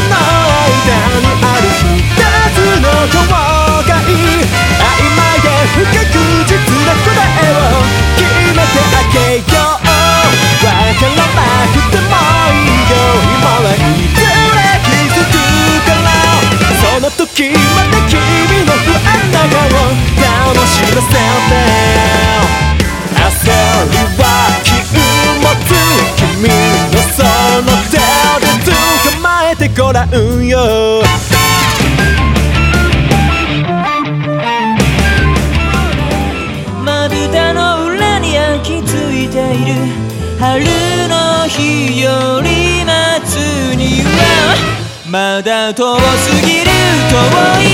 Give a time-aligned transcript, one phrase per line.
[0.00, 0.37] tonight
[29.92, 31.02] まえてごらんよ。
[36.84, 39.72] まぶたの裏に焼き付いている。
[40.38, 40.64] 春
[41.08, 43.36] の日より待つ
[43.76, 44.56] には。
[45.10, 46.70] まだ遠すぎる
[47.10, 47.16] 遠
[47.62, 47.67] い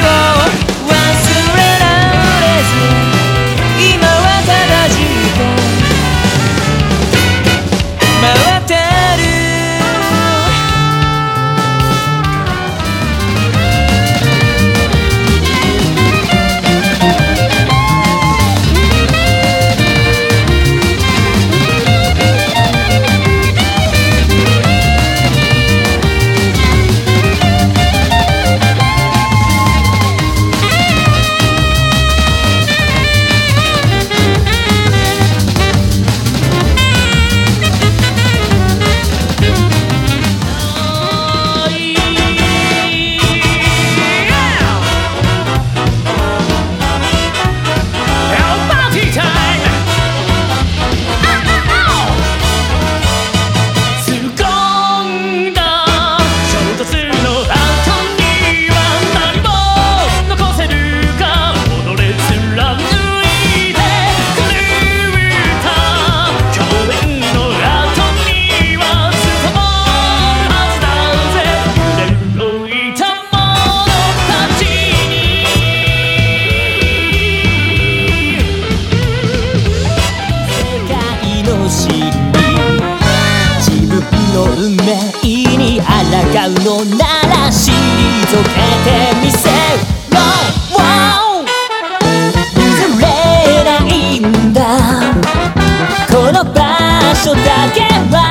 [0.00, 0.37] を
[84.38, 85.18] の運命。
[85.24, 85.86] に抗
[86.46, 87.72] うのなら退
[88.30, 88.54] け
[88.84, 89.48] てみせ
[90.10, 90.20] ろ。
[90.70, 91.44] Wow
[92.56, 93.04] 譲れ
[93.64, 94.60] ないんだ。
[96.08, 97.80] この場所だけ
[98.14, 98.27] は。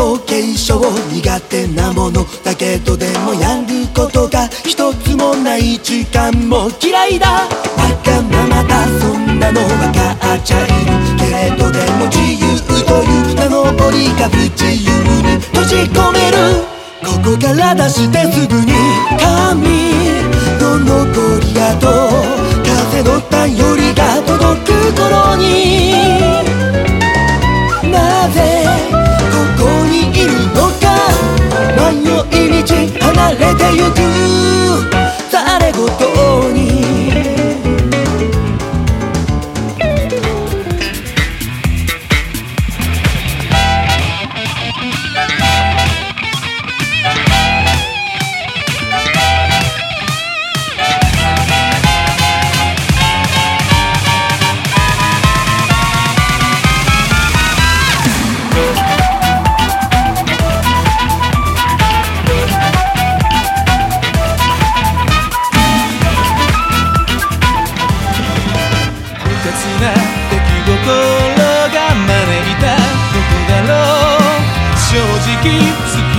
[0.00, 0.80] 喧騒と継承
[1.12, 7.28] 苦手なものだけどでもやることが一つもない時間も嫌いだ。
[7.28, 7.48] わ
[8.04, 12.48] がままだそんなのわかっちゃいるけれどでも自由
[12.86, 14.90] という名の檻が不自由
[15.22, 16.64] に閉じ込める。
[17.02, 18.72] ここから出してすぐに
[19.18, 19.99] 神
[33.76, 33.99] you
[75.42, 76.09] keeps